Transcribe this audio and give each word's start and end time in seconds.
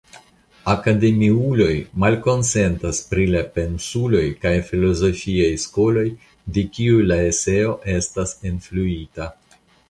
Akademiuloj 0.71 1.73
malkonsentas 2.03 3.01
pri 3.11 3.25
la 3.33 3.43
pensuloj 3.57 4.23
kaj 4.47 4.55
filozofiaj 4.71 5.51
skoloj 5.65 6.07
de 6.57 6.65
kiuj 6.79 7.05
la 7.13 7.19
eseo 7.29 7.77
estas 7.99 8.35
influita. 8.55 9.31